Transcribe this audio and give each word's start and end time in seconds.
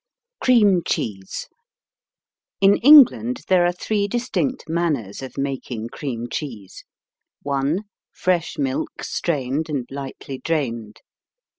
CREAM 0.41 0.81
CHEESE 0.83 1.47
In 2.59 2.77
England 2.77 3.41
there 3.49 3.67
are 3.67 3.71
three 3.71 4.07
distinct 4.07 4.67
manners 4.67 5.21
of 5.21 5.37
making 5.37 5.89
cream 5.89 6.27
cheese: 6.27 6.83
1. 7.43 7.81
Fresh 8.11 8.57
milk 8.57 9.03
strained 9.03 9.69
and 9.69 9.85
lightly 9.91 10.39
drained. 10.39 11.01